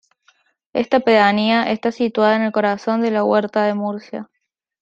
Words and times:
Esta 0.73 1.01
pedanía 1.01 1.69
está 1.71 1.91
situada 1.91 2.35
en 2.35 2.41
el 2.41 2.51
corazón 2.51 3.01
de 3.01 3.11
la 3.11 3.23
Huerta 3.23 3.61
de 3.65 3.75
Murcia. 3.75 4.31